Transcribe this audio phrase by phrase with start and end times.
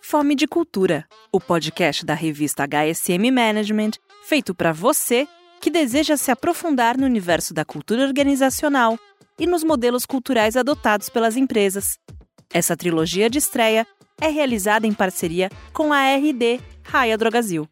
[0.00, 3.90] Fome de Cultura, o podcast da revista HSM Management,
[4.24, 5.28] feito para você
[5.60, 8.98] que deseja se aprofundar no universo da cultura organizacional
[9.38, 11.98] e nos modelos culturais adotados pelas empresas.
[12.52, 13.86] Essa trilogia de estreia
[14.20, 17.68] é realizada em parceria com a RD Raia Drogazil.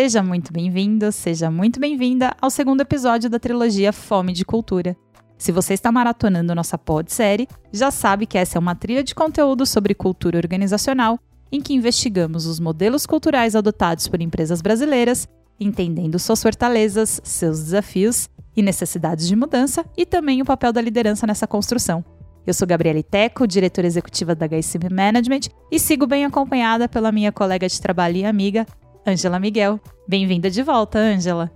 [0.00, 4.96] Seja muito bem-vindo, seja muito bem-vinda ao segundo episódio da trilogia Fome de Cultura.
[5.36, 9.66] Se você está maratonando nossa pod-série, já sabe que essa é uma trilha de conteúdo
[9.66, 11.18] sobre cultura organizacional,
[11.52, 15.28] em que investigamos os modelos culturais adotados por empresas brasileiras,
[15.60, 18.26] entendendo suas fortalezas, seus desafios
[18.56, 22.02] e necessidades de mudança e também o papel da liderança nessa construção.
[22.46, 27.30] Eu sou Gabriela Teco, diretora executiva da HSM Management, e sigo bem acompanhada pela minha
[27.30, 28.66] colega de trabalho e amiga,
[29.10, 29.80] Ângela Miguel.
[30.06, 31.50] Bem-vinda de volta, Ângela.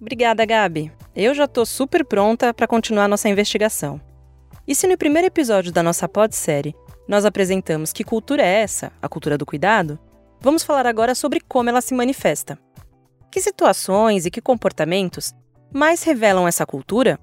[0.00, 0.90] Obrigada, Gabi.
[1.14, 4.00] Eu já estou super pronta para continuar nossa investigação.
[4.66, 6.74] E se no primeiro episódio da nossa pod-série
[7.06, 9.98] nós apresentamos que cultura é essa, a cultura do cuidado,
[10.40, 12.58] vamos falar agora sobre como ela se manifesta.
[13.30, 15.34] Que situações e que comportamentos
[15.70, 17.18] mais revelam essa cultura?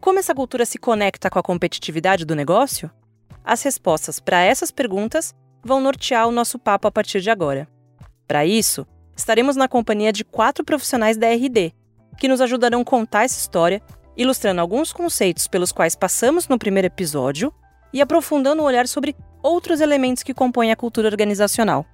[0.00, 2.88] Como essa cultura se conecta com a competitividade do negócio?
[3.44, 7.68] As respostas para essas perguntas vão nortear o nosso papo a partir de agora.
[8.32, 11.74] Para isso, estaremos na companhia de quatro profissionais da RD,
[12.16, 13.82] que nos ajudarão a contar essa história,
[14.16, 17.52] ilustrando alguns conceitos pelos quais passamos no primeiro episódio
[17.92, 21.84] e aprofundando o olhar sobre outros elementos que compõem a cultura organizacional.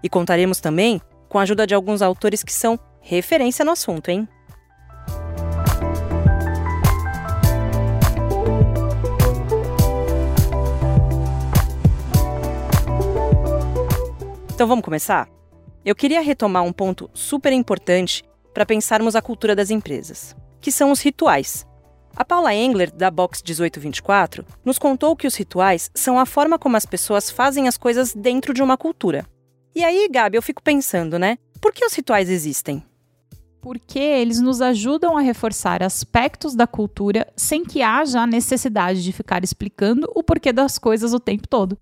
[0.00, 4.28] E contaremos também com a ajuda de alguns autores que são referência no assunto, hein?
[14.54, 15.28] Então vamos começar?
[15.88, 18.22] Eu queria retomar um ponto super importante
[18.52, 21.66] para pensarmos a cultura das empresas, que são os rituais.
[22.14, 26.76] A Paula Engler, da Box 1824, nos contou que os rituais são a forma como
[26.76, 29.24] as pessoas fazem as coisas dentro de uma cultura.
[29.74, 31.38] E aí, Gabi, eu fico pensando, né?
[31.58, 32.84] Por que os rituais existem?
[33.58, 39.10] Porque eles nos ajudam a reforçar aspectos da cultura sem que haja a necessidade de
[39.10, 41.78] ficar explicando o porquê das coisas o tempo todo.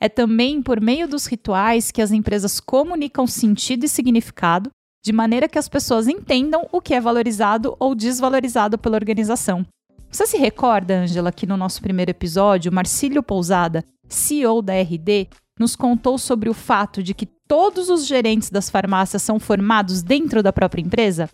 [0.00, 4.70] É também por meio dos rituais que as empresas comunicam sentido e significado,
[5.04, 9.66] de maneira que as pessoas entendam o que é valorizado ou desvalorizado pela organização.
[10.10, 15.28] Você se recorda, Angela, que no nosso primeiro episódio, Marcílio Pousada, CEO da RD,
[15.58, 20.42] nos contou sobre o fato de que todos os gerentes das farmácias são formados dentro
[20.42, 21.28] da própria empresa?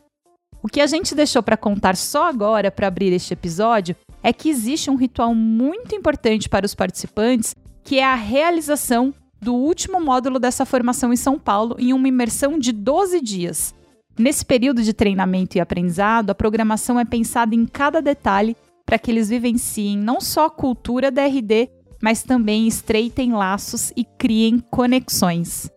[0.62, 4.50] O que a gente deixou para contar só agora para abrir este episódio é que
[4.50, 10.38] existe um ritual muito importante para os participantes que é a realização do último módulo
[10.38, 13.74] dessa formação em São Paulo em uma imersão de 12 dias.
[14.18, 19.10] Nesse período de treinamento e aprendizado, a programação é pensada em cada detalhe para que
[19.10, 21.70] eles vivenciem não só a cultura da RD,
[22.02, 25.70] mas também estreitem laços e criem conexões.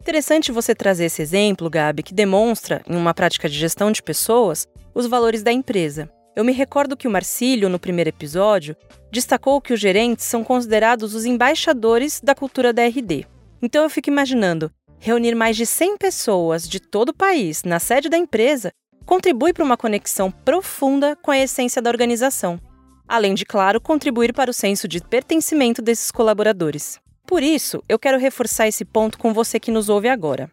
[0.00, 4.68] Interessante você trazer esse exemplo, Gabi, que demonstra, em uma prática de gestão de pessoas,
[4.94, 6.10] os valores da empresa.
[6.36, 8.76] Eu me recordo que o Marcílio, no primeiro episódio,
[9.10, 13.24] destacou que os gerentes são considerados os embaixadores da cultura da RD.
[13.62, 18.08] Então eu fico imaginando, reunir mais de 100 pessoas de todo o país na sede
[18.08, 18.72] da empresa
[19.06, 22.58] contribui para uma conexão profunda com a essência da organização,
[23.06, 26.98] além de, claro, contribuir para o senso de pertencimento desses colaboradores.
[27.26, 30.50] Por isso, eu quero reforçar esse ponto com você que nos ouve agora.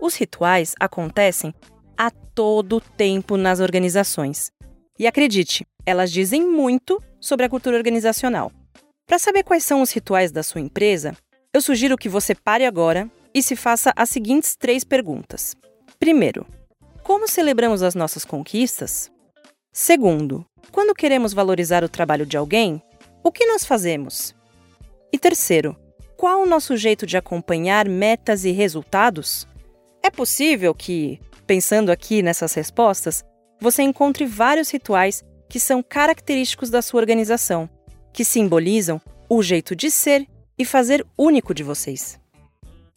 [0.00, 1.54] Os rituais acontecem
[1.96, 4.50] a todo tempo nas organizações.
[5.00, 8.52] E acredite, elas dizem muito sobre a cultura organizacional.
[9.06, 11.16] Para saber quais são os rituais da sua empresa,
[11.54, 15.56] eu sugiro que você pare agora e se faça as seguintes três perguntas.
[15.98, 16.46] Primeiro,
[17.02, 19.10] como celebramos as nossas conquistas?
[19.72, 22.82] Segundo, quando queremos valorizar o trabalho de alguém,
[23.24, 24.34] o que nós fazemos?
[25.10, 25.74] E terceiro,
[26.14, 29.48] qual o nosso jeito de acompanhar metas e resultados?
[30.02, 33.24] É possível que, pensando aqui nessas respostas,
[33.60, 37.68] você encontre vários rituais que são característicos da sua organização,
[38.12, 40.26] que simbolizam o jeito de ser
[40.58, 42.18] e fazer único de vocês.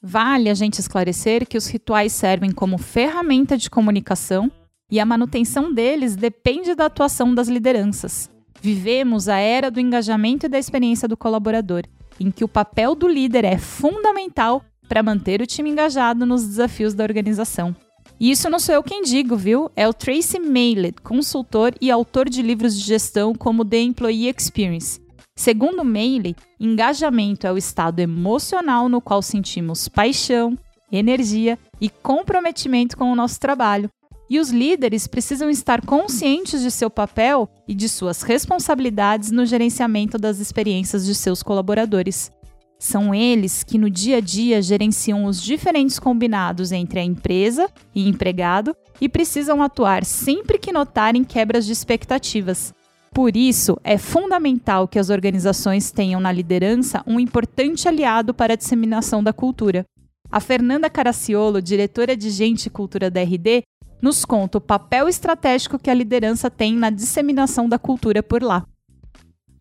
[0.02, 4.52] Vale a gente esclarecer que os rituais servem como ferramenta de comunicação
[4.92, 8.30] e a manutenção deles depende da atuação das lideranças.
[8.62, 11.84] Vivemos a era do engajamento e da experiência do colaborador,
[12.20, 16.94] em que o papel do líder é fundamental para manter o time engajado nos desafios
[16.94, 17.76] da organização.
[18.20, 19.70] E isso não sou eu quem digo, viu?
[19.76, 25.02] É o Tracy Mailed, consultor e autor de livros de gestão como The Employee Experience.
[25.36, 30.58] Segundo Mailey, engajamento é o estado emocional no qual sentimos paixão,
[30.92, 33.90] energia e comprometimento com o nosso trabalho.
[34.30, 40.18] E os líderes precisam estar conscientes de seu papel e de suas responsabilidades no gerenciamento
[40.18, 42.32] das experiências de seus colaboradores.
[42.80, 48.08] São eles que no dia a dia gerenciam os diferentes combinados entre a empresa e
[48.08, 52.74] empregado e precisam atuar sempre que notarem quebras de expectativas.
[53.14, 58.58] Por isso, é fundamental que as organizações tenham na liderança um importante aliado para a
[58.58, 59.86] disseminação da cultura.
[60.32, 63.62] A Fernanda Caraciolo, diretora de Gente e Cultura da RD,
[64.02, 68.66] nos conta o papel estratégico que a liderança tem na disseminação da cultura por lá.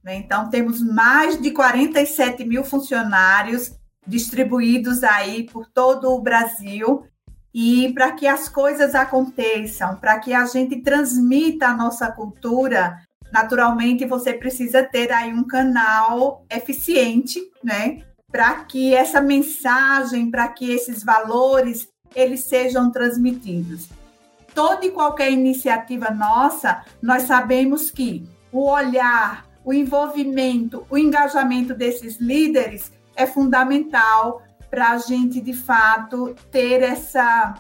[0.03, 0.17] Né?
[0.17, 3.73] Então, temos mais de 47 mil funcionários
[4.07, 7.05] distribuídos aí por todo o Brasil.
[7.55, 12.97] E para que as coisas aconteçam, para que a gente transmita a nossa cultura,
[13.31, 18.03] naturalmente você precisa ter aí um canal eficiente, né?
[18.31, 23.89] Para que essa mensagem, para que esses valores, eles sejam transmitidos.
[24.55, 32.21] Toda e qualquer iniciativa nossa, nós sabemos que o olhar, o envolvimento, o engajamento desses
[32.21, 37.55] líderes é fundamental para a gente, de fato, ter essa,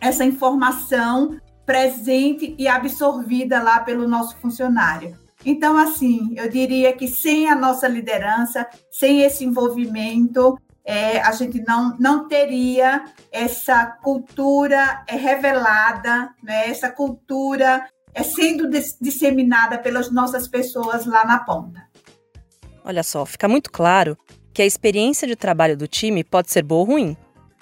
[0.00, 5.16] essa informação presente e absorvida lá pelo nosso funcionário.
[5.44, 11.60] Então, assim, eu diria que sem a nossa liderança, sem esse envolvimento, é, a gente
[11.66, 17.86] não, não teria essa cultura é, revelada, né, essa cultura
[18.16, 18.66] é sendo
[18.98, 21.86] disseminada pelas nossas pessoas lá na ponta.
[22.82, 24.16] Olha só, fica muito claro
[24.54, 27.16] que a experiência de trabalho do time pode ser boa ou ruim,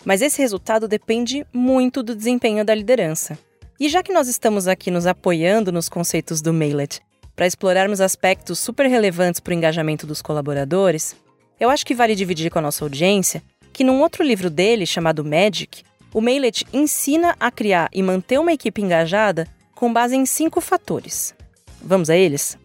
[0.04, 3.36] mas esse resultado depende muito do desempenho da liderança.
[3.80, 7.00] E já que nós estamos aqui nos apoiando nos conceitos do Mailet
[7.34, 11.16] para explorarmos aspectos super relevantes para o engajamento dos colaboradores,
[11.58, 13.42] eu acho que vale dividir com a nossa audiência
[13.72, 18.52] que num outro livro dele, chamado Magic, o Mailet ensina a criar e manter uma
[18.52, 21.34] equipe engajada com base em cinco fatores.
[21.80, 22.58] Vamos a eles?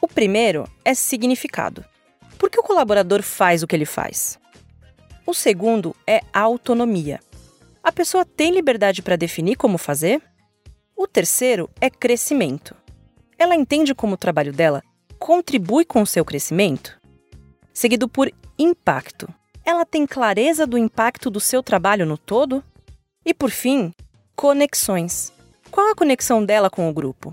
[0.00, 1.84] O primeiro é significado.
[2.38, 4.38] Por que o colaborador faz o que ele faz?
[5.26, 7.20] O segundo é autonomia.
[7.82, 10.22] A pessoa tem liberdade para definir como fazer?
[10.96, 12.74] O terceiro é crescimento.
[13.38, 14.82] Ela entende como o trabalho dela
[15.18, 16.98] contribui com o seu crescimento?
[17.72, 19.28] Seguido por impacto.
[19.64, 22.64] Ela tem clareza do impacto do seu trabalho no todo?
[23.24, 23.92] E por fim,
[24.34, 25.32] conexões.
[25.70, 27.32] Qual a conexão dela com o grupo?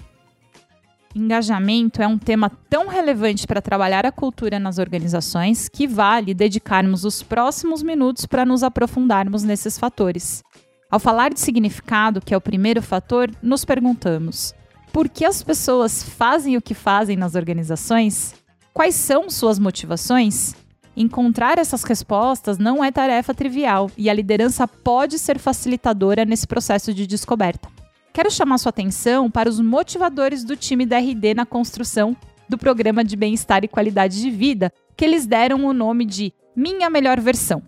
[1.15, 7.03] Engajamento é um tema tão relevante para trabalhar a cultura nas organizações que vale dedicarmos
[7.03, 10.43] os próximos minutos para nos aprofundarmos nesses fatores.
[10.91, 14.53] Ao falar de significado, que é o primeiro fator, nos perguntamos:
[14.93, 18.35] por que as pessoas fazem o que fazem nas organizações?
[18.71, 20.53] Quais são suas motivações?
[20.95, 26.93] Encontrar essas respostas não é tarefa trivial e a liderança pode ser facilitadora nesse processo
[26.93, 27.76] de descoberta
[28.17, 32.17] quero chamar sua atenção para os motivadores do time da RD na construção
[32.49, 36.89] do programa de bem-estar e qualidade de vida, que eles deram o nome de Minha
[36.89, 37.61] Melhor Versão.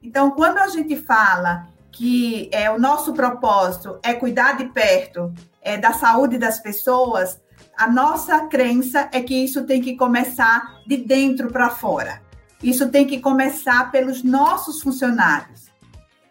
[0.00, 5.76] Então, quando a gente fala que é, o nosso propósito é cuidar de perto é,
[5.76, 7.40] da saúde das pessoas,
[7.76, 12.22] a nossa crença é que isso tem que começar de dentro para fora.
[12.62, 15.66] Isso tem que começar pelos nossos funcionários.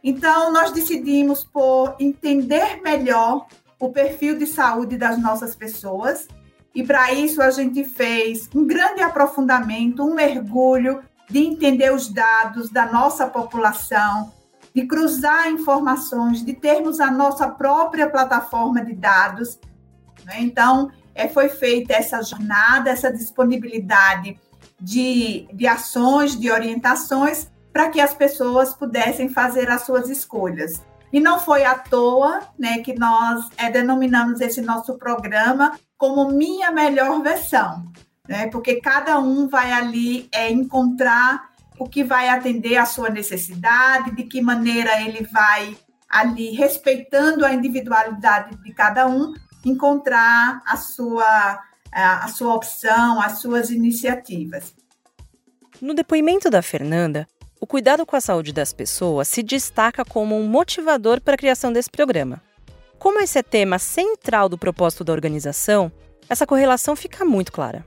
[0.07, 3.47] Então, nós decidimos por entender melhor
[3.79, 6.27] o perfil de saúde das nossas pessoas,
[6.75, 12.69] e para isso a gente fez um grande aprofundamento, um mergulho de entender os dados
[12.69, 14.31] da nossa população,
[14.75, 19.59] de cruzar informações, de termos a nossa própria plataforma de dados.
[20.23, 20.35] Né?
[20.41, 24.39] Então, é, foi feita essa jornada, essa disponibilidade
[24.79, 30.81] de, de ações, de orientações, para que as pessoas pudessem fazer as suas escolhas.
[31.11, 36.71] E não foi à toa né, que nós é, denominamos esse nosso programa como Minha
[36.71, 37.91] Melhor Versão,
[38.29, 44.15] né, porque cada um vai ali é, encontrar o que vai atender à sua necessidade,
[44.15, 45.75] de que maneira ele vai
[46.07, 49.33] ali, respeitando a individualidade de cada um,
[49.65, 51.59] encontrar a sua,
[51.91, 54.73] a sua opção, as suas iniciativas.
[55.81, 57.27] No depoimento da Fernanda,
[57.59, 61.71] o cuidado com a saúde das pessoas se destaca como um motivador para a criação
[61.71, 62.41] desse programa.
[62.99, 65.91] Como esse é tema central do propósito da organização,
[66.29, 67.85] essa correlação fica muito clara.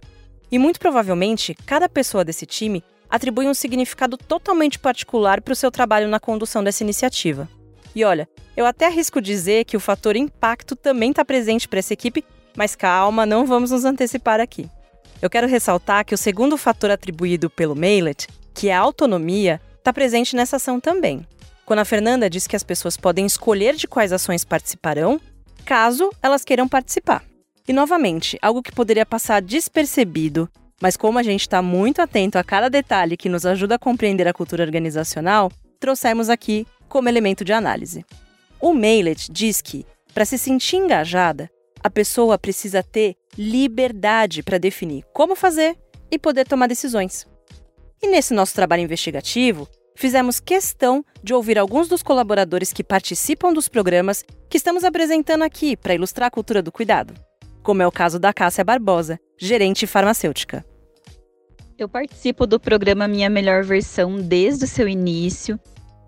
[0.50, 5.70] E muito provavelmente, cada pessoa desse time atribuem um significado totalmente particular para o seu
[5.70, 7.48] trabalho na condução dessa iniciativa.
[7.94, 11.92] E olha, eu até arrisco dizer que o fator impacto também está presente para essa
[11.92, 12.24] equipe,
[12.56, 14.68] mas calma, não vamos nos antecipar aqui.
[15.20, 20.34] Eu quero ressaltar que o segundo fator atribuído pelo Mailet, que a autonomia, está presente
[20.34, 21.24] nessa ação também.
[21.64, 25.20] Quando a Fernanda diz que as pessoas podem escolher de quais ações participarão,
[25.64, 27.22] caso elas queiram participar.
[27.68, 30.50] E novamente, algo que poderia passar despercebido,
[30.82, 34.26] mas como a gente está muito atento a cada detalhe que nos ajuda a compreender
[34.26, 38.04] a cultura organizacional, trouxemos aqui como elemento de análise.
[38.60, 41.48] O Mailet diz que, para se sentir engajada,
[41.80, 45.78] a pessoa precisa ter liberdade para definir como fazer
[46.10, 47.24] e poder tomar decisões.
[48.02, 53.68] E nesse nosso trabalho investigativo, fizemos questão de ouvir alguns dos colaboradores que participam dos
[53.68, 57.12] programas que estamos apresentando aqui para ilustrar a cultura do cuidado,
[57.62, 60.64] como é o caso da Cássia Barbosa, gerente farmacêutica.
[61.76, 65.58] Eu participo do programa Minha Melhor Versão desde o seu início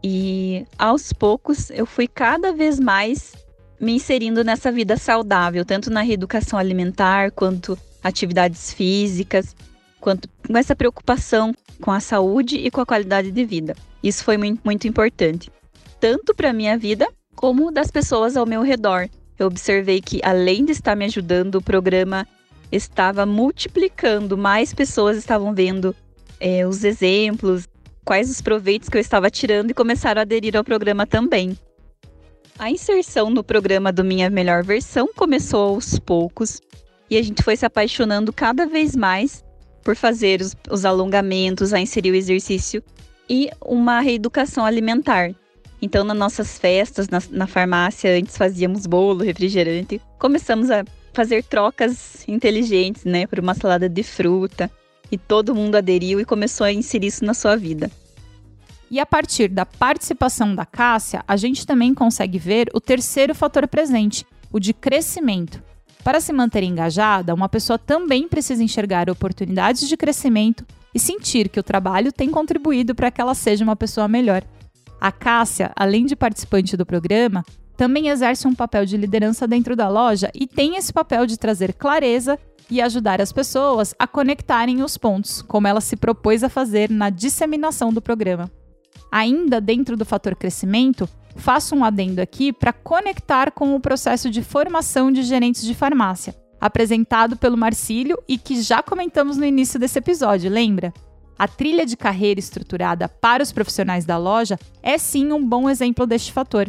[0.03, 3.35] e aos poucos eu fui cada vez mais
[3.81, 9.55] me inserindo nessa vida saudável, tanto na reeducação alimentar quanto atividades físicas,
[10.01, 13.75] quanto com essa preocupação com a saúde e com a qualidade de vida.
[14.03, 15.51] Isso foi muito importante,
[15.99, 19.09] tanto para a minha vida como das pessoas ao meu redor.
[19.39, 22.27] Eu observei que, além de estar me ajudando, o programa
[22.71, 25.95] estava multiplicando, mais pessoas estavam vendo
[26.39, 27.67] é, os exemplos,
[28.05, 31.57] quais os proveitos que eu estava tirando e começaram a aderir ao programa também.
[32.59, 36.61] A inserção no programa do Minha Melhor Versão começou aos poucos
[37.09, 39.43] e a gente foi se apaixonando cada vez mais
[39.83, 42.83] por fazer os, os alongamentos, a inserir o exercício
[43.29, 45.35] e uma reeducação alimentar.
[45.83, 50.01] Então, nas nossas festas, na, na farmácia, antes fazíamos bolo, refrigerante.
[50.19, 54.71] Começamos a fazer trocas inteligentes, né, por uma salada de fruta.
[55.11, 57.91] E todo mundo aderiu e começou a inserir isso na sua vida.
[58.91, 63.67] E a partir da participação da Cássia, a gente também consegue ver o terceiro fator
[63.67, 65.63] presente, o de crescimento.
[66.03, 70.65] Para se manter engajada, uma pessoa também precisa enxergar oportunidades de crescimento
[70.95, 74.43] e sentir que o trabalho tem contribuído para que ela seja uma pessoa melhor.
[75.01, 77.45] A Cássia, além de participante do programa,
[77.77, 81.73] também exerce um papel de liderança dentro da loja e tem esse papel de trazer
[81.73, 82.39] clareza
[82.71, 87.11] e ajudar as pessoas a conectarem os pontos, como ela se propôs a fazer na
[87.11, 88.51] disseminação do programa.
[89.11, 94.43] Ainda dentro do fator crescimento, faço um adendo aqui para conectar com o processo de
[94.43, 99.99] formação de gerentes de farmácia, apresentado pelo Marcílio e que já comentamos no início desse
[99.99, 100.93] episódio, lembra?
[101.39, 106.07] A trilha de carreira estruturada para os profissionais da loja é sim um bom exemplo
[106.07, 106.69] deste fator.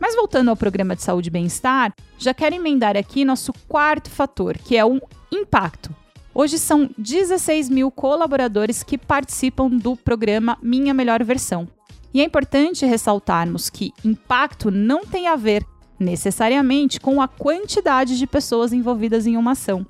[0.00, 4.56] Mas voltando ao programa de saúde e bem-estar, já quero emendar aqui nosso quarto fator,
[4.56, 5.94] que é o impacto.
[6.40, 11.66] Hoje são 16 mil colaboradores que participam do programa Minha Melhor Versão.
[12.14, 15.66] E é importante ressaltarmos que impacto não tem a ver
[15.98, 19.84] necessariamente com a quantidade de pessoas envolvidas em uma ação.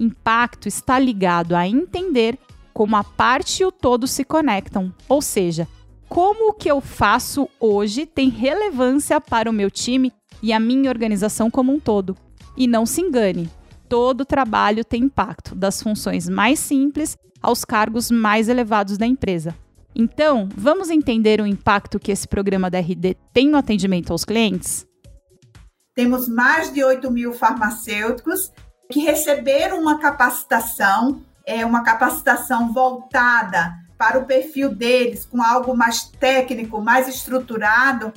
[0.00, 2.36] Impacto está ligado a entender
[2.74, 5.68] como a parte e o todo se conectam, ou seja,
[6.08, 10.90] como o que eu faço hoje tem relevância para o meu time e a minha
[10.90, 12.16] organização como um todo.
[12.56, 13.48] E não se engane,
[13.92, 19.54] todo trabalho tem impacto, das funções mais simples aos cargos mais elevados da empresa.
[19.94, 24.86] Então, vamos entender o impacto que esse programa da RD tem no atendimento aos clientes?
[25.94, 28.50] Temos mais de 8 mil farmacêuticos
[28.90, 36.04] que receberam uma capacitação, é uma capacitação voltada para o perfil deles, com algo mais
[36.18, 38.10] técnico, mais estruturado,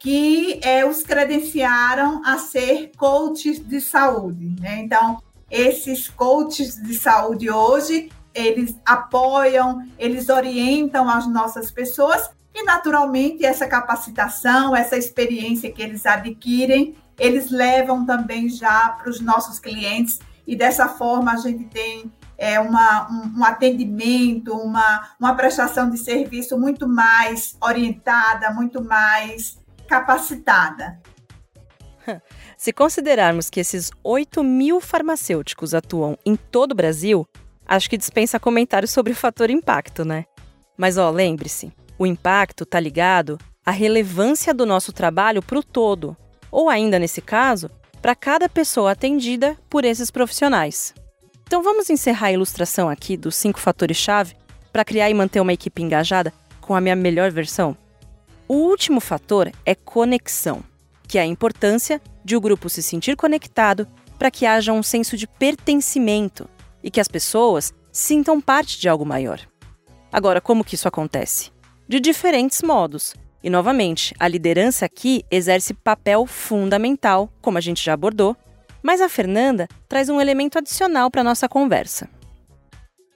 [0.00, 4.56] que é, os credenciaram a ser coaches de saúde.
[4.58, 4.80] Né?
[4.80, 13.44] Então, esses coaches de saúde hoje, eles apoiam, eles orientam as nossas pessoas e, naturalmente,
[13.44, 20.18] essa capacitação, essa experiência que eles adquirem, eles levam também já para os nossos clientes
[20.46, 25.98] e dessa forma a gente tem é, uma, um, um, atendimento, uma, uma prestação de
[25.98, 31.00] serviço muito mais orientada, muito mais capacitada.
[32.56, 37.26] Se considerarmos que esses 8 mil farmacêuticos atuam em todo o Brasil,
[37.66, 40.26] acho que dispensa comentários sobre o fator impacto, né?
[40.78, 46.16] Mas ó, lembre-se, o impacto está ligado à relevância do nosso trabalho para o todo,
[46.52, 47.68] ou ainda nesse caso,
[48.00, 50.94] para cada pessoa atendida por esses profissionais.
[51.42, 54.36] Então vamos encerrar a ilustração aqui dos cinco fatores-chave
[54.72, 57.76] para criar e manter uma equipe engajada com a minha melhor versão?
[58.52, 60.60] O último fator é conexão,
[61.06, 63.86] que é a importância de o grupo se sentir conectado
[64.18, 66.50] para que haja um senso de pertencimento
[66.82, 69.38] e que as pessoas sintam parte de algo maior.
[70.12, 71.52] Agora, como que isso acontece?
[71.86, 73.14] De diferentes modos.
[73.40, 78.36] E novamente, a liderança aqui exerce papel fundamental, como a gente já abordou,
[78.82, 82.08] mas a Fernanda traz um elemento adicional para nossa conversa.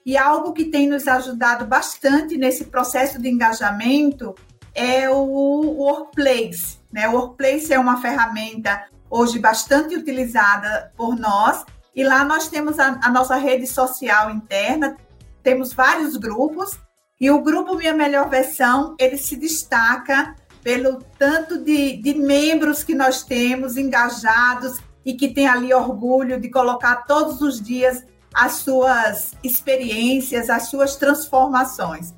[0.05, 4.33] E algo que tem nos ajudado bastante nesse processo de engajamento
[4.75, 6.77] é o Workplace.
[6.91, 7.07] Né?
[7.07, 11.65] O Workplace é uma ferramenta hoje bastante utilizada por nós,
[11.95, 14.97] e lá nós temos a, a nossa rede social interna,
[15.41, 16.77] temos vários grupos,
[17.19, 22.93] e o grupo Minha Melhor Versão, ele se destaca pelo tanto de, de membros que
[22.93, 28.03] nós temos engajados e que tem ali orgulho de colocar todos os dias
[28.33, 32.13] as suas experiências, as suas transformações.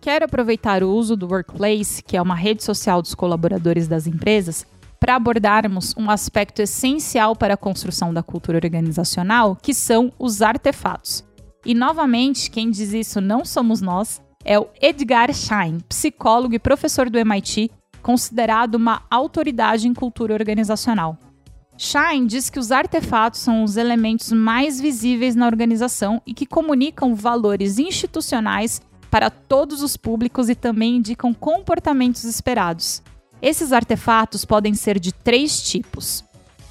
[0.00, 4.64] Quero aproveitar o uso do Workplace, que é uma rede social dos colaboradores das empresas,
[5.00, 11.24] para abordarmos um aspecto essencial para a construção da cultura organizacional, que são os artefatos.
[11.64, 17.10] E novamente, quem diz isso não somos nós, é o Edgar Schein, psicólogo e professor
[17.10, 21.18] do MIT, considerado uma autoridade em cultura organizacional.
[21.76, 27.14] Shine diz que os artefatos são os elementos mais visíveis na organização e que comunicam
[27.14, 33.02] valores institucionais para todos os públicos e também indicam comportamentos esperados.
[33.40, 36.24] Esses artefatos podem ser de três tipos: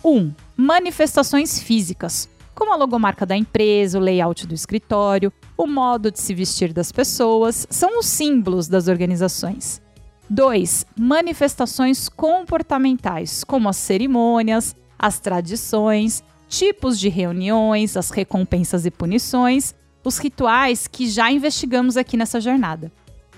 [0.04, 0.10] 1.
[0.10, 6.20] Um, manifestações físicas, como a logomarca da empresa, o layout do escritório, o modo de
[6.20, 9.82] se vestir das pessoas, são os símbolos das organizações.
[10.30, 10.86] 2.
[10.98, 19.76] Manifestações comportamentais, como as cerimônias, as tradições, tipos de reuniões, as recompensas e punições,
[20.08, 22.90] os rituais que já investigamos aqui nessa jornada.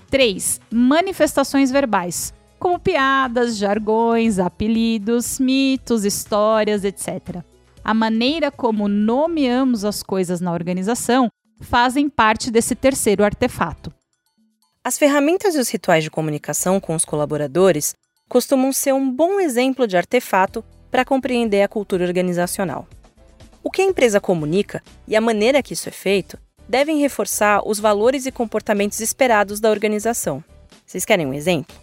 [0.08, 0.60] 3.
[0.70, 7.42] Manifestações verbais, como piadas, jargões, apelidos, mitos, histórias, etc.
[7.82, 11.28] A maneira como nomeamos as coisas na organização
[11.60, 13.92] fazem parte desse terceiro artefato.
[14.82, 17.94] As ferramentas e os rituais de comunicação com os colaboradores
[18.28, 22.86] costumam ser um bom exemplo de artefato para compreender a cultura organizacional.
[23.62, 26.38] O que a empresa comunica e a maneira que isso é feito
[26.70, 30.42] devem reforçar os valores e comportamentos esperados da organização.
[30.86, 31.76] Vocês querem um exemplo?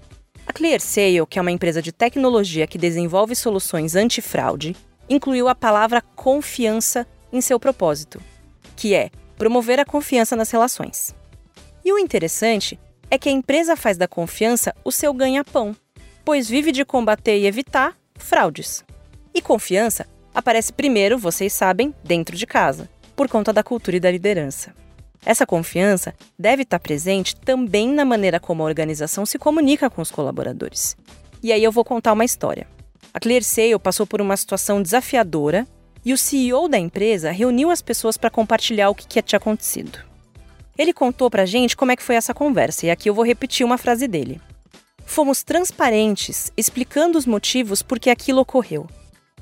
[0.46, 4.78] A ClearSale, que é uma empresa de tecnologia que desenvolve soluções antifraude,
[5.10, 8.22] incluiu a palavra confiança em seu propósito,
[8.78, 11.14] que é promover a confiança nas relações.
[11.84, 12.80] E o interessante
[13.12, 15.76] é que a empresa faz da confiança o seu ganha-pão,
[16.24, 18.86] pois vive de combater e evitar fraudes.
[19.36, 24.12] E confiança aparece primeiro, vocês sabem, dentro de casa, por conta da cultura e da
[24.12, 24.76] liderança.
[25.26, 30.12] Essa confiança deve estar presente também na maneira como a organização se comunica com os
[30.12, 30.96] colaboradores.
[31.42, 32.68] E aí eu vou contar uma história.
[33.12, 35.68] A ClearSale passou por uma situação desafiadora
[36.06, 40.00] e o CEO da empresa reuniu as pessoas para compartilhar o que, que tinha acontecido.
[40.78, 43.26] Ele contou para a gente como é que foi essa conversa, e aqui eu vou
[43.26, 44.40] repetir uma frase dele.
[45.04, 48.88] Fomos transparentes, explicando os motivos por que aquilo ocorreu,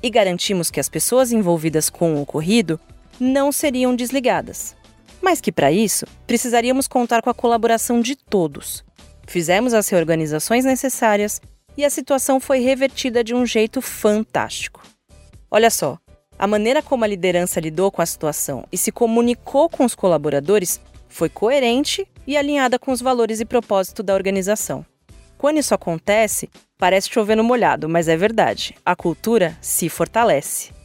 [0.02, 2.80] e garantimos que as pessoas envolvidas com o ocorrido
[3.18, 4.76] não seriam desligadas.
[5.20, 8.84] Mas que para isso precisaríamos contar com a colaboração de todos.
[9.26, 11.40] Fizemos as reorganizações necessárias
[11.76, 14.82] e a situação foi revertida de um jeito fantástico.
[15.50, 15.98] Olha só,
[16.38, 20.80] a maneira como a liderança lidou com a situação e se comunicou com os colaboradores
[21.08, 24.84] foi coerente e alinhada com os valores e propósito da organização.
[25.38, 26.48] Quando isso acontece,
[26.78, 28.74] parece chover no molhado, mas é verdade.
[28.84, 30.75] A cultura se fortalece.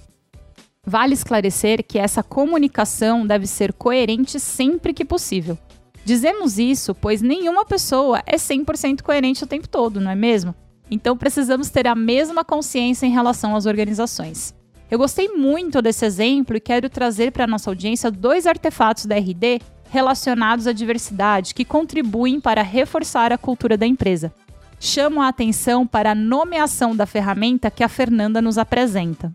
[0.85, 5.57] Vale esclarecer que essa comunicação deve ser coerente sempre que possível.
[6.03, 10.55] Dizemos isso pois nenhuma pessoa é 100% coerente o tempo todo, não é mesmo?
[10.89, 14.55] Então precisamos ter a mesma consciência em relação às organizações.
[14.89, 19.15] Eu gostei muito desse exemplo e quero trazer para a nossa audiência dois artefatos da
[19.15, 24.33] RD relacionados à diversidade que contribuem para reforçar a cultura da empresa
[24.81, 29.31] chamam a atenção para a nomeação da ferramenta que a Fernanda nos apresenta.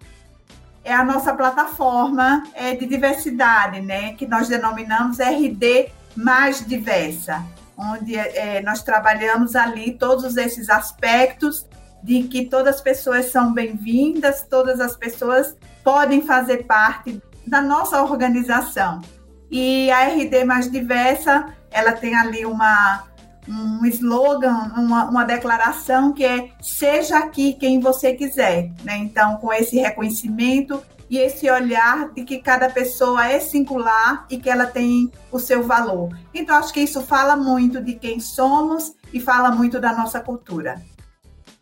[0.87, 7.45] É a nossa plataforma é, de diversidade, né, que nós denominamos RD mais diversa,
[7.77, 11.67] onde é, nós trabalhamos ali todos esses aspectos
[12.05, 18.01] de que todas as pessoas são bem-vindas, todas as pessoas podem fazer parte da nossa
[18.01, 19.03] organização.
[19.51, 23.09] E a RD mais diversa, ela tem ali uma
[23.49, 28.97] um slogan, uma, uma declaração que é seja aqui quem você quiser, né?
[28.99, 34.51] Então, com esse reconhecimento e esse olhar de que cada pessoa é singular e que
[34.51, 36.17] ela tem o seu valor.
[36.35, 40.83] Então, acho que isso fala muito de quem somos e fala muito da nossa cultura.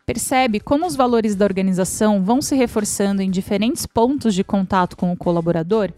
[0.05, 5.11] Percebe como os valores da organização vão se reforçando em diferentes pontos de contato com
[5.11, 5.91] o colaborador?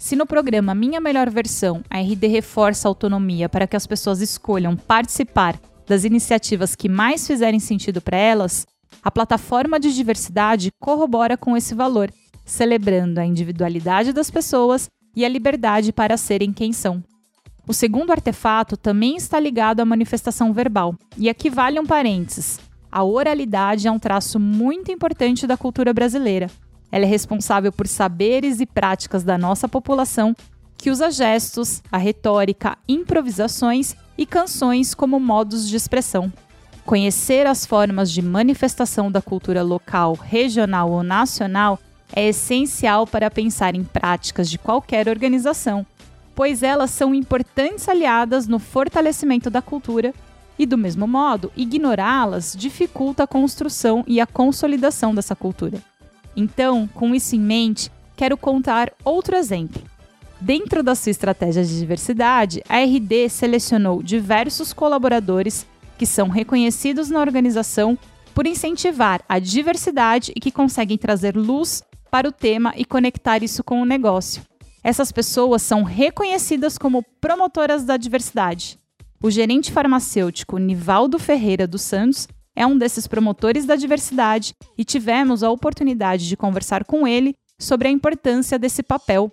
[0.00, 4.22] Se no programa Minha Melhor Versão a RD reforça a autonomia para que as pessoas
[4.22, 8.66] escolham participar das iniciativas que mais fizerem sentido para elas,
[9.02, 12.10] a plataforma de diversidade corrobora com esse valor,
[12.46, 17.04] celebrando a individualidade das pessoas e a liberdade para serem quem são.
[17.68, 22.58] O segundo artefato também está ligado à manifestação verbal, e aqui vale um parênteses.
[22.90, 26.50] A oralidade é um traço muito importante da cultura brasileira.
[26.92, 30.34] Ela é responsável por saberes e práticas da nossa população
[30.76, 36.32] que usa gestos, a retórica, improvisações e canções como modos de expressão.
[36.86, 41.78] Conhecer as formas de manifestação da cultura local, regional ou nacional
[42.12, 45.86] é essencial para pensar em práticas de qualquer organização,
[46.34, 50.14] pois elas são importantes aliadas no fortalecimento da cultura
[50.58, 55.82] e, do mesmo modo, ignorá-las dificulta a construção e a consolidação dessa cultura.
[56.36, 59.82] Então, com isso em mente, quero contar outro exemplo.
[60.40, 65.66] Dentro da sua estratégia de diversidade, a RD selecionou diversos colaboradores
[65.98, 67.98] que são reconhecidos na organização
[68.34, 73.62] por incentivar a diversidade e que conseguem trazer luz para o tema e conectar isso
[73.62, 74.42] com o negócio.
[74.82, 78.78] Essas pessoas são reconhecidas como promotoras da diversidade.
[79.22, 85.42] O gerente farmacêutico Nivaldo Ferreira dos Santos é um desses promotores da diversidade e tivemos
[85.42, 89.32] a oportunidade de conversar com ele sobre a importância desse papel.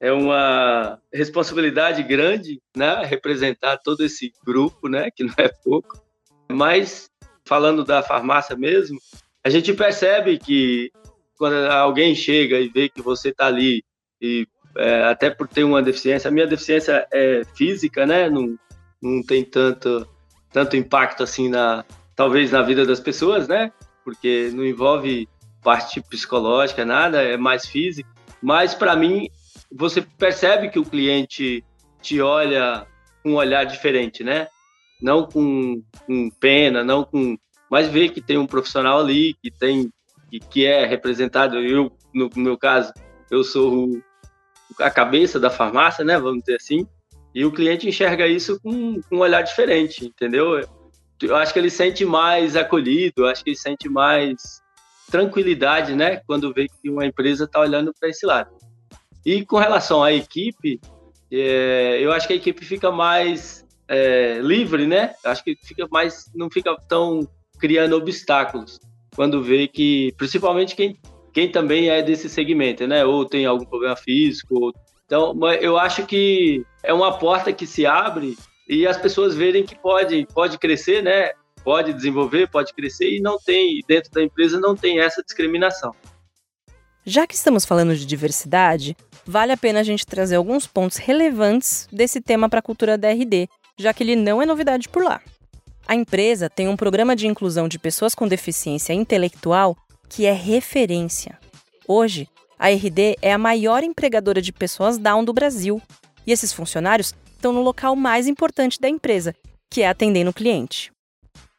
[0.00, 6.02] É uma responsabilidade grande, né, representar todo esse grupo, né, que não é pouco.
[6.50, 7.08] Mas
[7.44, 8.98] falando da farmácia mesmo,
[9.42, 10.90] a gente percebe que
[11.36, 13.84] quando alguém chega e vê que você está ali
[14.20, 18.28] e é, até por ter uma deficiência, a minha deficiência é física, né?
[18.28, 18.58] Não,
[19.00, 20.08] não tem tanto,
[20.52, 23.72] tanto impacto assim na talvez na vida das pessoas, né?
[24.04, 25.28] Porque não envolve
[25.62, 28.08] parte psicológica, nada, é mais físico.
[28.42, 29.28] Mas para mim,
[29.72, 31.64] você percebe que o cliente
[32.00, 32.86] te olha
[33.22, 34.48] com um olhar diferente, né?
[35.00, 37.36] Não com, com pena, não com,
[37.70, 39.90] mas vê que tem um profissional ali que tem
[40.30, 41.58] que, que é representado.
[41.58, 42.92] Eu, no, no meu caso,
[43.30, 44.00] eu sou
[44.78, 46.18] a cabeça da farmácia, né?
[46.18, 46.86] Vamos dizer assim.
[47.34, 50.60] E o cliente enxerga isso com, com um olhar diferente, entendeu?
[51.26, 54.62] Eu acho que ele sente mais acolhido, acho que ele sente mais
[55.10, 56.20] tranquilidade, né?
[56.26, 58.50] Quando vê que uma empresa está olhando para esse lado.
[59.24, 60.80] E com relação à equipe,
[61.30, 65.14] é, eu acho que a equipe fica mais é, livre, né?
[65.24, 68.78] Acho que fica mais, não fica tão criando obstáculos
[69.14, 70.98] quando vê que, principalmente quem,
[71.32, 73.04] quem também é desse segmento, né?
[73.04, 74.54] Ou tem algum problema físico.
[74.54, 74.72] Ou...
[75.06, 78.36] Então, eu acho que é uma porta que se abre
[78.68, 81.30] e as pessoas verem que pode, pode crescer, né?
[81.62, 85.94] Pode desenvolver, pode crescer e não tem, dentro da empresa não tem essa discriminação.
[87.06, 88.96] Já que estamos falando de diversidade,
[89.26, 93.10] vale a pena a gente trazer alguns pontos relevantes desse tema para a cultura da
[93.10, 93.48] RD,
[93.78, 95.20] já que ele não é novidade por lá.
[95.86, 99.76] A empresa tem um programa de inclusão de pessoas com deficiência intelectual
[100.08, 101.38] que é referência.
[101.86, 102.26] Hoje,
[102.58, 105.82] a RD é a maior empregadora de pessoas Down do Brasil
[106.26, 109.34] e esses funcionários estão no local mais importante da empresa,
[109.70, 110.92] que é atendendo o cliente.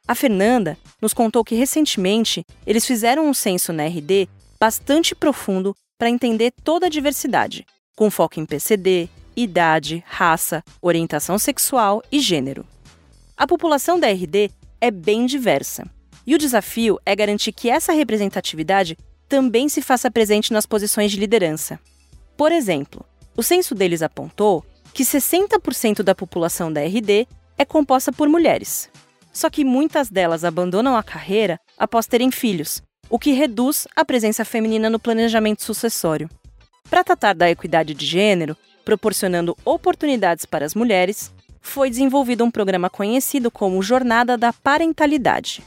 [0.08, 6.10] A Fernanda nos contou que recentemente eles fizeram um censo na RD bastante profundo para
[6.10, 12.66] entender toda a diversidade, com foco em PCD, idade, raça, orientação sexual e gênero.
[13.36, 15.86] A população da RD é bem diversa.
[16.28, 18.98] E o desafio é garantir que essa representatividade
[19.28, 21.80] também se faça presente nas posições de liderança.
[22.38, 28.30] Por exemplo, o censo deles apontou que 60% da população da RD é composta por
[28.30, 28.90] mulheres.
[29.34, 34.46] Só que muitas delas abandonam a carreira após terem filhos, o que reduz a presença
[34.46, 36.30] feminina no planejamento sucessório.
[36.90, 42.90] Para tratar da equidade de gênero, proporcionando oportunidades para as mulheres, foi desenvolvido um programa
[42.90, 45.64] conhecido como Jornada da Parentalidade.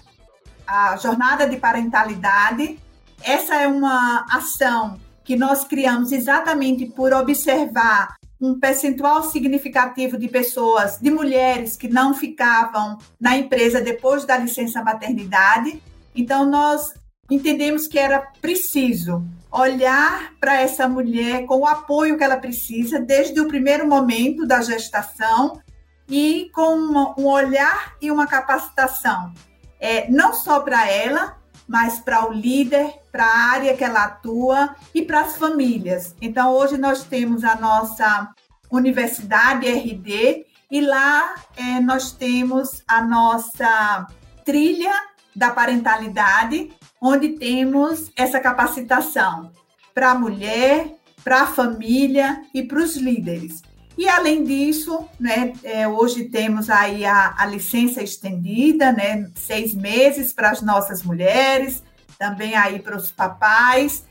[0.67, 2.79] A Jornada de Parentalidade,
[3.23, 10.99] essa é uma ação que nós criamos exatamente por observar um percentual significativo de pessoas,
[10.99, 15.83] de mulheres que não ficavam na empresa depois da licença maternidade.
[16.17, 16.95] Então, nós
[17.31, 23.38] entendemos que era preciso olhar para essa mulher com o apoio que ela precisa desde
[23.38, 25.61] o primeiro momento da gestação
[26.09, 26.75] e com
[27.19, 29.35] um olhar e uma capacitação,
[29.79, 31.38] é, não só para ela,
[31.69, 36.17] mas para o líder, para a área que ela atua e para as famílias.
[36.21, 38.33] Então, hoje nós temos a nossa
[38.71, 44.07] Universidade RD e lá é, nós temos a nossa
[44.45, 44.93] trilha
[45.37, 49.53] da parentalidade, onde temos essa capacitação
[49.95, 53.63] para a mulher, para a família e para os líderes.
[53.99, 60.33] E além disso, né, é, hoje temos aí a, a, licença estendida, né, seis meses
[60.33, 61.83] para as nossas mulheres,
[62.17, 64.07] também aí para os papais.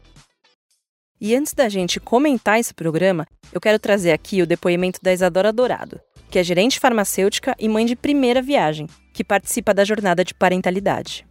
[1.22, 5.54] E antes da gente comentar esse programa, eu quero trazer aqui o depoimento da Isadora
[5.54, 10.34] Dourado, que é gerente farmacêutica e mãe de primeira viagem, que participa da jornada de
[10.34, 11.26] parentalidade.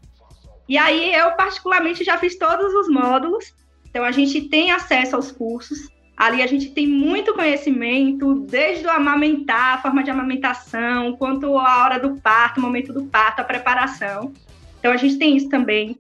[0.67, 5.31] E aí eu particularmente já fiz todos os módulos, então a gente tem acesso aos
[5.31, 5.95] cursos.
[6.17, 11.85] Ali a gente tem muito conhecimento, desde o amamentar, a forma de amamentação, quanto a
[11.85, 14.33] hora do parto, o momento do parto, a preparação.
[14.79, 15.99] Então a gente tem isso também.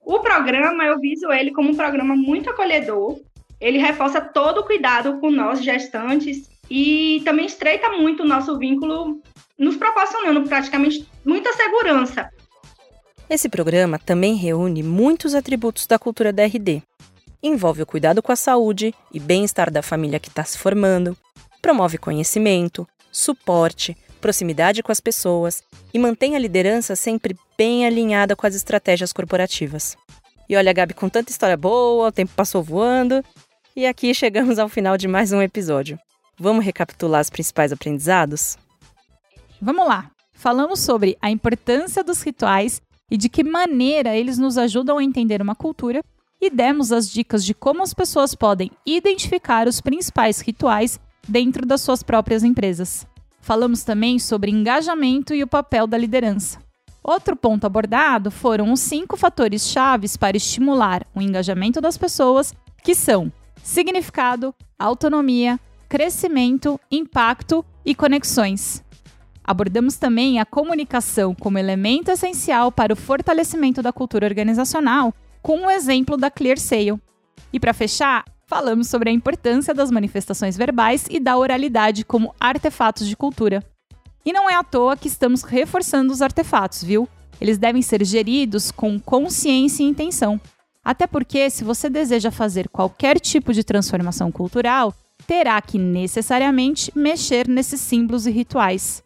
[0.00, 3.20] O programa, eu viso ele como um programa muito acolhedor.
[3.60, 9.20] Ele reforça todo o cuidado com nós, gestantes, e também estreita muito o nosso vínculo,
[9.58, 12.30] nos proporcionando praticamente muita segurança.
[13.28, 16.82] Esse programa também reúne muitos atributos da cultura da RD,
[17.42, 21.16] envolve o cuidado com a saúde e bem-estar da família que está se formando,
[21.62, 28.46] promove conhecimento, suporte, proximidade com as pessoas e mantém a liderança sempre bem alinhada com
[28.46, 29.96] as estratégias corporativas.
[30.48, 33.24] E olha, Gabi, com tanta história boa, o tempo passou voando
[33.76, 35.98] e aqui chegamos ao final de mais um episódio.
[36.38, 38.56] Vamos recapitular os principais aprendizados?
[39.60, 40.10] Vamos lá!
[40.32, 45.42] Falamos sobre a importância dos rituais e de que maneira eles nos ajudam a entender
[45.42, 46.00] uma cultura
[46.40, 51.80] e demos as dicas de como as pessoas podem identificar os principais rituais dentro das
[51.80, 53.06] suas próprias empresas.
[53.40, 56.58] Falamos também sobre engajamento e o papel da liderança.
[57.02, 62.94] Outro ponto abordado foram os cinco fatores chaves para estimular o engajamento das pessoas, que
[62.94, 68.84] são significado, autonomia, crescimento, impacto e conexões.
[69.42, 75.14] Abordamos também a comunicação como elemento essencial para o fortalecimento da cultura organizacional
[75.48, 77.00] com o exemplo da Clear Sale.
[77.50, 83.08] E para fechar, falamos sobre a importância das manifestações verbais e da oralidade como artefatos
[83.08, 83.64] de cultura.
[84.26, 87.08] E não é à toa que estamos reforçando os artefatos, viu?
[87.40, 90.38] Eles devem ser geridos com consciência e intenção.
[90.84, 94.92] Até porque, se você deseja fazer qualquer tipo de transformação cultural,
[95.26, 99.02] terá que necessariamente mexer nesses símbolos e rituais.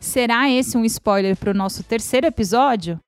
[0.00, 2.98] Será esse um spoiler para o nosso terceiro episódio?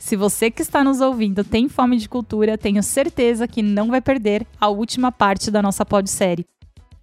[0.00, 4.00] Se você que está nos ouvindo tem fome de cultura, tenho certeza que não vai
[4.00, 6.46] perder a última parte da nossa podsérie.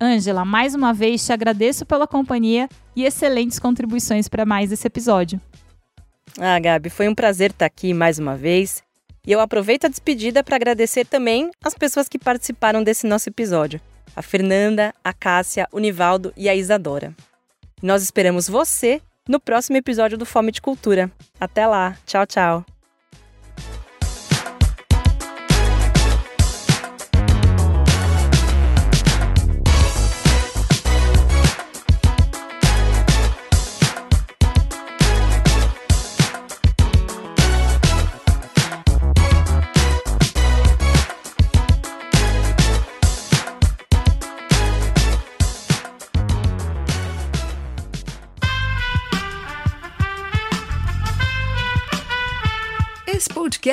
[0.02, 5.40] Ângela, mais uma vez te agradeço pela companhia e excelentes contribuições para mais esse episódio.
[6.40, 8.84] Ah, Gabi, foi um prazer estar aqui mais uma vez.
[9.26, 13.80] E eu aproveito a despedida para agradecer também as pessoas que participaram desse nosso episódio:
[14.16, 17.16] a Fernanda, a Cássia, o Nivaldo e a Isadora.
[17.82, 21.12] Nós esperamos você no próximo episódio do Fome de Cultura.
[21.40, 21.96] Até lá.
[22.06, 22.66] Tchau, tchau.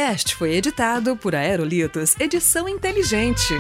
[0.04, 3.54] Podcast foi editado por Aerolitos Edição Inteligente.